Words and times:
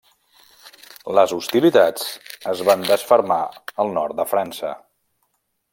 Les 1.19 1.35
hostilitats 1.37 2.07
es 2.53 2.65
van 2.71 2.87
desfermar 2.89 3.41
al 3.85 3.95
nord 4.01 4.21
de 4.23 4.31
França. 4.35 4.75